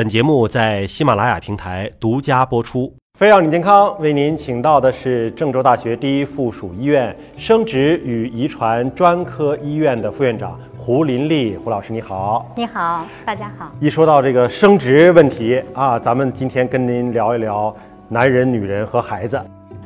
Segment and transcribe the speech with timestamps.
[0.00, 2.90] 本节目在喜马拉雅平台独家播出。
[3.18, 11.54] 飞让你健康为您请到的是郑州大学第一附属医院生殖与遗传专科医院的副院长胡林丽。
[11.54, 13.70] 胡老师你好，你好，大家好。
[13.78, 17.76] 一说到这个生殖问题啊，咱们今天跟您聊一聊
[18.08, 19.38] 男人、女人和孩子，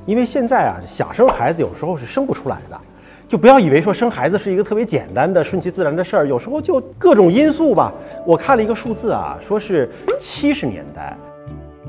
[0.06, 2.80] 因为现在啊，想生孩子有时候是生不出来的。
[3.26, 7.92] 就不要以为说生孩子是一个特别简单的、顺其自然的事儿，有时候就各种因素吧。
[8.26, 11.16] 我看了一个数字啊，说是七十年代，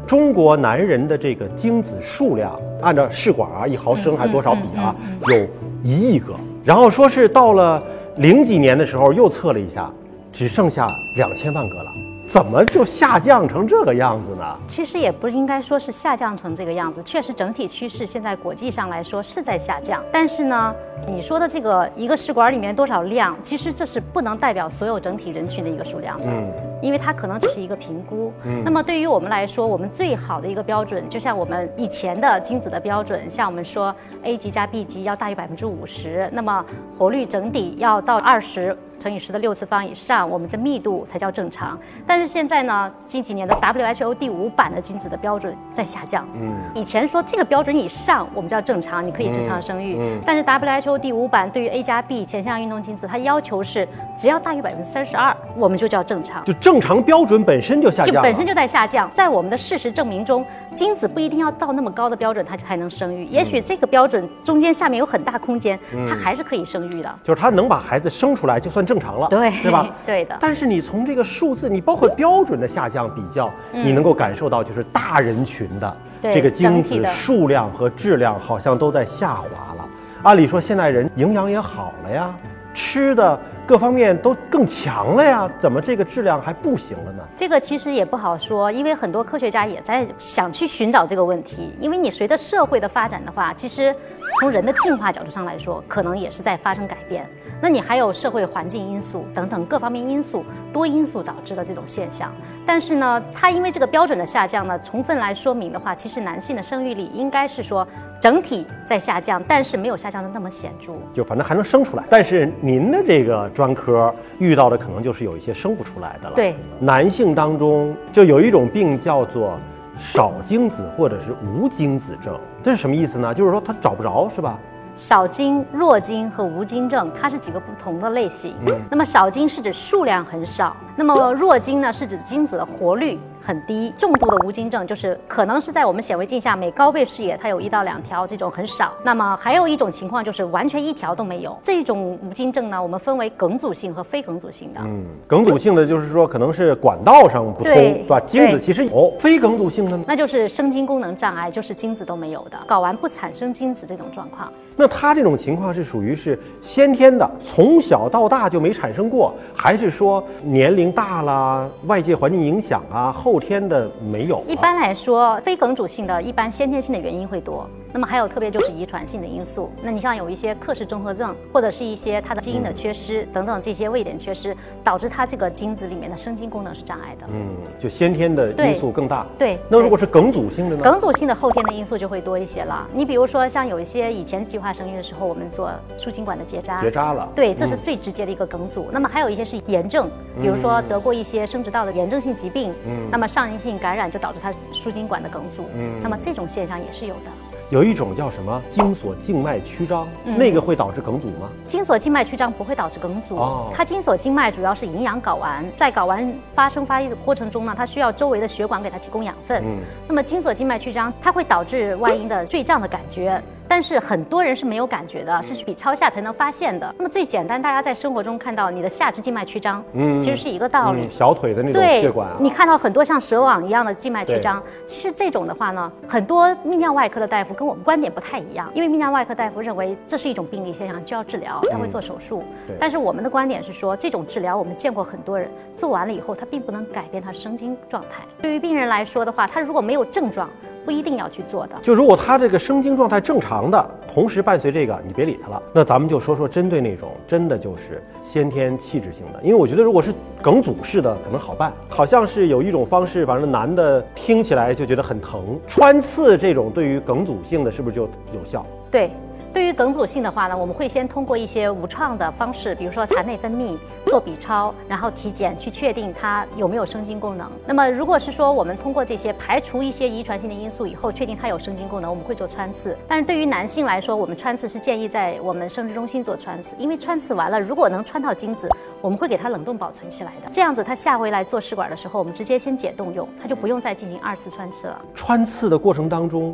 [0.08, 4.96] 中国男人的这个精子数量，按照试管啊，一毫升还多少比啊，
[5.28, 5.48] 有
[5.84, 6.34] 一亿个。
[6.64, 7.84] 然后说是到了
[8.18, 9.92] 零几年的时候，又测了一下，
[10.32, 11.92] 只剩下两千万个了。
[12.28, 14.44] 怎么就下降成这个样子呢？
[14.68, 20.04] 其实也不应该说是下降成这个样子，确实整体趋势现在国际上来说是在下降。
[20.12, 20.76] 但是呢，
[21.08, 26.52] 你说的这个一个试管里面多少量，其实这是不能代表所有整体人群的一个数量的，嗯，
[26.86, 28.32] 因为它可能只是一个评估。
[28.44, 36.64] 嗯，那么对于我们来说，我们最好的一个标准，就像我们以前的精子的标准，像我们说 A 级加 B 级要大于百分之五十，那么
[36.98, 38.78] 活率整体要到二十。
[38.98, 41.78] 乘以十的六次方以上，我们这密度才叫正常。
[42.08, 46.26] 但是现在呢，近几年的 WHO 第五版的精子的标准在下降。
[46.34, 49.98] 嗯，以前说这个标准以上我们叫正常，你可以正常生育。
[50.00, 53.88] 嗯，但是 WHO 第五版对于 A 加 B 前向运动精子，它要求是
[54.18, 56.44] 只要大于百分之三十二，我们就叫正常。
[56.46, 59.08] 就正常标准本身就下降，就本身就在下降。
[59.14, 67.16] 在我们的事实证明中，精子不一定要到那么高的标准它才能生育，也许这个标准中间下面有很大空间，它还是可以生育的。
[67.24, 68.96] 就是它能把孩子生出来就算正。
[68.96, 69.90] 正常了，对对吧？
[70.08, 70.38] 对的。
[70.40, 79.86] 但是你从这个数字，你包括标准的下降比较，你能够感受到，就是大人群的这个精子数量和质量好像都在下滑了。
[80.24, 82.34] 按理说，现在人营养也好了呀。
[82.74, 87.24] 吃的各方面都更强了呀，怎么这个质量还不行了呢？
[87.36, 91.76] 这个其实也不好说，因为很多科学家也在想去寻找这个问题。
[91.82, 93.96] 因为你随着社会的发展的话，其实
[94.40, 97.28] 从人的进化角度上来说，可能也是在发生改变。
[97.62, 100.44] 那你还有社会环境因素等等各方面因素，
[100.74, 102.32] 多因素导致的这种现象。
[102.66, 107.88] 但是呢，它因为这个标准的下降呢，充分来说明的话，其实男性的生育力应该是说
[108.20, 110.94] 整体在下降，但是没有下降的那么显著。
[111.14, 112.36] 就反正还能生出来，但是。
[112.62, 116.36] 您的这个专科遇到的可能就是有一些生不出来的了。
[116.36, 119.58] 对，男性当中就有一种病叫做
[119.98, 123.34] 少精子或者是无精子症，这是什么意思呢？
[123.34, 124.60] 就是说他找不着，是吧？
[124.98, 128.56] 少精、弱精和无精症，它是几个不同的类型。
[128.90, 133.20] 那么少精是指数量很少，那么弱精呢是指精子的活率。
[133.42, 138.92] 很低，重度的无精症就是可能是在我们显微镜下每高倍视野它有一到两条这种很少。
[139.04, 141.56] 那么还有一种情况就是完全一条都没有。
[141.62, 144.82] 这种无精症呢，我们分为梗阻性和非梗阻性的。
[144.84, 148.20] 嗯，梗阻性的就是说可能是管道上不通，对吧？
[148.22, 149.14] 精子其实有。
[149.20, 154.52] 非梗阻性的呢，那就是生精功能障碍，就是精子都没有的，睾丸不产生精子这种状况。
[154.76, 163.40] 那他这种情况是属于是先天的，从小到大就没产生过，还是说年龄大了，外界环境影响啊后？
[163.46, 164.42] 天的没有。
[164.48, 167.70] 一般来说，非梗阻性的一般先天性的原因会多。
[167.94, 169.72] 那么还有特别就是遗传性的因素。
[169.82, 177.28] 那你像有一些克氏综合症，或者是一些它的基因的缺失等等这些位点缺失，导致它这个精子里面的生精功能是障碍的。
[177.32, 179.26] 嗯，就先天的因素更大。
[179.38, 179.60] 对。
[179.70, 180.84] 那如果是梗阻性的呢？
[180.84, 182.86] 梗阻性的后天的因素就会多一些了。
[182.94, 186.82] 你比如说像有一些以前计划生育的时候，我们做输精管的结扎。
[186.82, 187.28] 结扎了。
[187.36, 188.88] 对，这是最直接的一个梗阻。
[188.92, 190.10] 那么还有一些是炎症，
[190.42, 192.74] 比如说得过一些生殖道的炎症性疾病。
[192.86, 193.10] 嗯。
[193.12, 195.66] 那么上瘾性感染就导致它输精管的梗阻。
[195.76, 196.00] 嗯。
[196.02, 197.32] 那么这种现象也是有的。
[197.72, 201.50] 有一种叫什么精索静脉曲张，那个会导致梗阻吗？
[201.66, 203.38] 精索静脉曲张不会导致梗阻。
[203.38, 209.64] 哦，它精索静脉主要是营养睾丸，在睾丸发生发育的过程中呢，它需要周围的血管给它提供养分。
[209.66, 213.42] 嗯，那么精索静脉曲张，它会导致外阴的坠胀的感觉。
[213.76, 216.96] 但是很多人是没有感觉的，是去比超下才能发现的。
[216.98, 221.10] 那么最简单，大家在生活中看到你的下肢静脉曲张，嗯，其实是一个道理。
[221.10, 232.46] 小腿的那种血管，你看到很多像蛇网一样的静脉曲张，其实这种的话呢，很多泌尿外科的大夫跟我们观点不太一样，因为泌尿外科大夫认为这是一种病理现象，就要治疗，他会做手术。
[232.80, 238.24] 但是我们的观点是说，这种治疗我们见过很多人做完了以后，他并不能改变他的生精状态。
[238.42, 240.50] 对于病人来说的话，他如果没有症状。
[240.86, 241.76] 不一定要去做的。
[241.82, 245.62] 就如果他这个生精状态正常的，同时伴随这个，你别理他了。
[245.74, 251.74] 那咱们就说说针对那种真的就是先天气质性的，因为我觉得如果是梗阻式的，可能好办。
[251.90, 258.66] 好像是有一种方式，反正男的听起来就觉得很疼，穿刺这种对于梗阻性的是不是就有效？
[258.92, 259.10] 对。
[259.56, 267.50] 对于梗阻性的话呢，我们会先通过一些无创的方式，比如说查内分泌、做 B 超，然后体检去确定它有没有生精功能。
[267.66, 272.98] 那么如果是说我们通过这些排除一些遗传性的因素以后，确定它有生精功能，我们会做穿刺。
[273.08, 278.70] 但是对于男性来说，我们穿刺是建议在我们生殖中心做穿刺，因为穿刺完了，如果能穿到精子，
[279.00, 280.52] 我们会给它冷冻保存起来的。
[280.52, 285.02] 这样子，它下回来做试管的时候，我们直接先解冻用，它就不用再进行二次穿刺了。
[285.16, 286.54] 穿刺的过程当中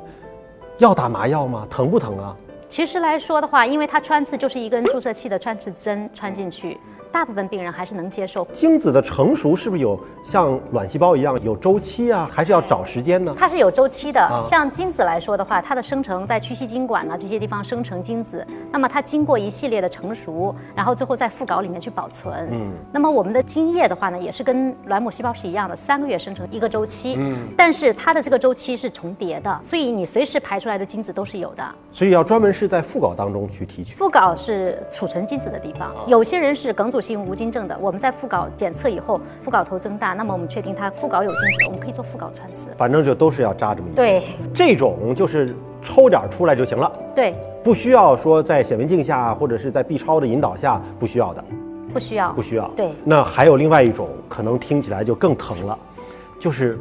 [0.77, 1.65] 要打麻药吗？
[1.68, 2.38] 疼不疼啊？
[2.71, 6.77] 其实来说的话，因为它穿刺就是一根注射器的穿刺针穿进去，
[7.12, 8.47] 大部分病人还是能接受。
[8.53, 12.29] 精子的成熟是不是有像卵细胞一样有周期啊？
[12.31, 13.35] 还是要找时间呢？
[13.38, 14.41] 它是有周期的。
[14.41, 22.47] 像精子来说的话，它的生成在屈膝经管呢这些地方生成精子，那么它经过一系列的成熟，然后最后在副睾里面去保存。
[22.53, 22.71] 嗯。
[22.94, 27.15] 那么我们的精液的话呢，也是跟卵母细胞是一样的，三个月生成一个周期。
[27.18, 27.50] 嗯。
[27.57, 31.65] 但是它的这个周期是重叠的，所以你随时排出来的精子都是有的。
[31.91, 33.95] 所以要专门是在副睾当中去提取。
[33.95, 35.91] 副睾是储存精子的地方。
[36.05, 42.67] 有些人是梗阻性无精症的，我们在副睾检测以后，副睾头增大，那么我们确定他副睾有精子，我们可以做副睾穿刺。
[42.77, 43.95] 反正就都是要扎这么一。
[43.95, 44.21] 对。
[44.53, 46.91] 这种就是抽点出来就行了。
[47.15, 47.33] 对。
[47.63, 51.43] 不需要说在显微镜下或者是在 B 超的引导下，不需要的。
[51.91, 52.31] 不需要。
[52.33, 52.69] 不需要。
[52.77, 52.91] 对。
[53.03, 55.75] 那还有另外一种，可能听起来就更疼了，
[56.39, 56.77] 就是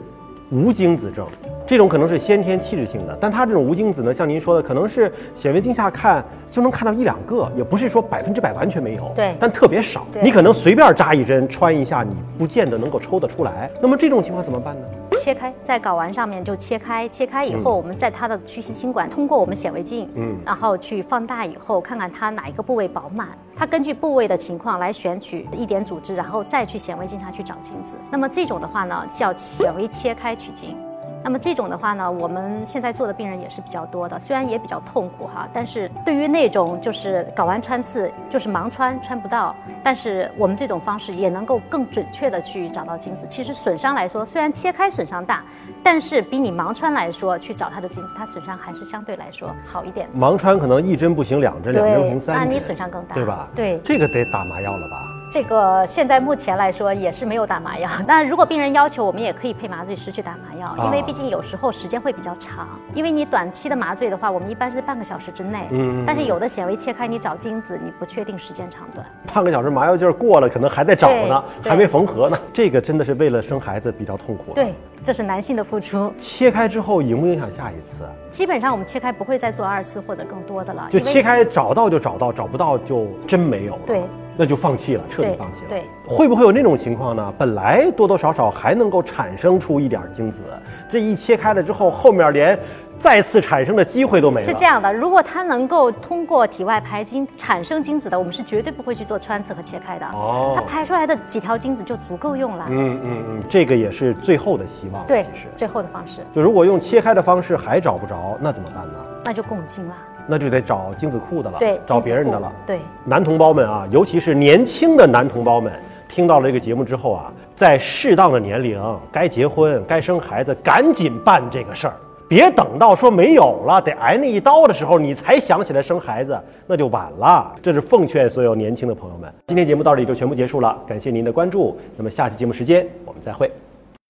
[0.51, 1.27] 无精子症。
[1.67, 10.05] 这种可能是先天气质性的，但他这种无精子呢，像您说的，可能是显微镜下看就能看到一两个，也不是说百分之百完全没有，对，但特别少。
[10.21, 13.71] 你可能随便扎一针穿一下，你不见得能够抽得出来。
[13.81, 14.87] 那么这种情况怎么办呢？
[15.21, 27.97] 切开，在睾丸上面就切开，切开以后，我们在它的屈膝经管通过我们显微镜，嗯，然后去放大以后，看看它哪一个部位饱满，它根据部位的情况来选取一点组织，然后再去显微镜下去找精子。
[28.11, 30.75] 那么这种的话呢，叫显微切开取精。
[31.23, 43.27] 那么这种的话呢，我们现在做的病人也是比较多的，虽然也比较痛苦哈，但是对于那种就是睾丸穿刺，就是盲穿穿不到，但是我们这种方式也能够更准确的去找到精子。
[43.29, 45.45] 其实损伤来说，虽然切开损伤大，
[45.83, 50.09] 但是比你盲穿来说去找它的精子，它损伤还是相对来说好一点。
[50.17, 53.49] 盲穿可能一针不行两针，两针不行三针，那你损伤更大，对吧？
[53.55, 55.10] 对，这个得打麻药了吧？
[55.31, 57.89] 这个现在目前来说也是没有打麻药。
[58.05, 62.69] 那如果病人要求，我们也可以配麻醉师去打麻药，因为毕竟有时候时间会比较长。
[62.95, 65.69] 因为你短期的麻醉的话，我们一般是半个小时之内。
[65.71, 66.03] 嗯。
[66.05, 69.07] 但是有的显微切开你找精子，你不确定时间长短。
[69.33, 72.37] 半个小时麻药劲儿过了，可能还在找呢，还没缝合呢。
[72.53, 74.53] 这个真的是为了生孩子比较痛苦。
[74.53, 74.75] 对，
[75.05, 76.13] 这是男性的付出。
[76.19, 78.03] 切开之后影不影响下一次？
[78.31, 80.89] 基本上我们切开不会再做二次或者更多的了。
[80.91, 83.83] 就切开找到就找到，找不到就真没有了。
[83.87, 84.03] 对。
[84.41, 85.69] 那就放弃了，彻底放弃了。
[85.69, 87.31] 对，会不会有那种情况呢？
[87.37, 90.45] 本来多多少少还能够产生出一点精子，
[90.89, 92.59] 这一切开了之后，后面连
[92.97, 94.47] 再次产生的机会都没了。
[94.47, 100.07] 是这样的，如果它能够通过体外排精产生精子的，我们是绝对不会去做穿刺和切开的。
[100.15, 102.65] 哦，它排出来的几条精子就足够用了。
[102.71, 105.05] 嗯嗯嗯，这个也是最后的希望。
[105.05, 106.21] 对，最后的方式。
[106.35, 108.95] 就如果用切开的方式还找不着，那怎么办呢？
[109.23, 109.95] 那就共精了。
[110.27, 112.53] 那就得找精子库的了，对，找别人的了。
[112.67, 115.73] 对，男同胞们啊，尤其是年轻的男同胞们，
[116.09, 118.81] 听到了这个节目之后啊，在适当的年龄
[119.11, 121.95] 该结婚、该生孩子，赶紧办这个事儿，
[122.29, 127.53] 别等到说没有了，得挨那一刀的时候，你才想起来生孩子，那就晚了。
[127.61, 129.33] 这是奉劝所有年轻的朋友们。
[129.47, 131.77] 今天节目到这里就全部结束了，感谢您的关注。
[131.97, 133.51] 那么下期节目时间我们再会。